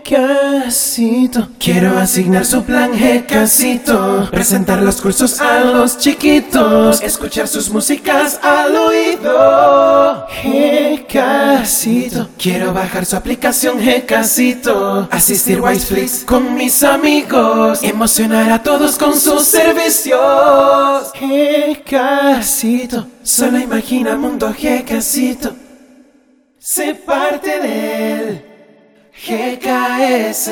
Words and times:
Gcasito. 0.00 1.48
Quiero 1.58 1.98
asignar 1.98 2.46
su 2.46 2.64
plan 2.64 2.92
Gcasito. 2.92 4.26
Presentar 4.30 4.80
los 4.80 5.02
cursos 5.02 5.38
a 5.42 5.60
los 5.64 5.98
chiquitos. 5.98 7.02
Escuchar 7.02 7.46
sus 7.46 7.68
músicas 7.68 8.40
al 8.42 8.74
oído. 8.74 10.26
Gcasito. 11.04 12.30
Quiero 12.38 12.72
bajar 12.72 13.04
su 13.04 13.16
aplicación 13.16 13.78
Gcasito. 13.78 15.06
Asistir 15.10 15.60
Wiseflix 15.60 16.24
con 16.24 16.54
mis 16.54 16.82
amigos. 16.82 17.82
Emocionar 17.82 18.50
a 18.50 18.62
todos 18.62 18.96
con 18.96 19.14
sus 19.20 19.42
servicios. 19.42 21.12
Gcasito. 21.84 23.06
Solo 23.22 23.58
imagina 23.58 24.16
mundo 24.16 24.54
Gcasito. 24.58 25.54
Sé 26.58 26.94
parte 26.94 27.60
del 27.60 28.47
GKS. 29.28 30.48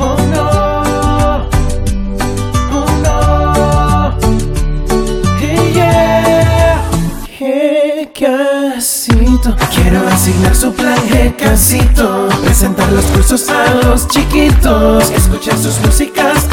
Oh 0.00 0.16
oh. 0.34 0.62
Quiero 9.74 10.06
asignar 10.08 10.54
su 10.54 10.72
plan 10.72 10.96
Gcasito, 11.08 12.28
presentar 12.44 12.90
los 12.92 13.04
cursos 13.06 13.48
a 13.48 13.74
los 13.84 14.06
chiquitos, 14.06 15.10
escuchar 15.10 15.58
sus 15.58 15.80
músicas 15.80 16.46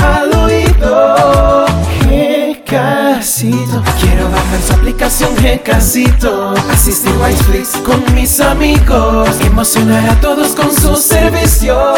aplicación 4.99 5.33
Gcasito, 5.35 6.53
asistir 6.69 7.13
Wiseflix 7.23 7.69
con 7.85 8.03
mis 8.15 8.41
amigos, 8.41 9.29
emocionar 9.39 10.09
a 10.09 10.19
todos 10.19 10.49
con 10.49 10.69
sus 10.75 10.99
servicios. 10.99 11.97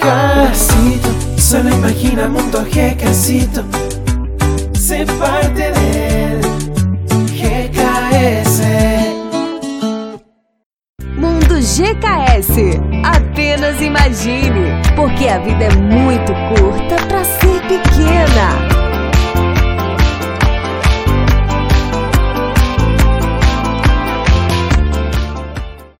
Gcasito. 0.00 1.08
Solo 1.36 1.70
imagina 1.70 2.26
mundo 2.26 2.64
Gcasito. 2.68 3.62
Sé 4.72 5.06
parte 5.20 5.70
del 5.70 6.40
GKS. 7.30 8.60
Mundo 11.16 11.54
GKS. 11.54 12.80
Apenas 13.04 13.80
imagine, 13.80 14.82
porque 14.96 15.28
a 15.28 15.38
vida 15.38 15.66
é 15.66 15.76
muito 15.76 16.32
curta 16.56 16.96
pequena. 16.96 17.33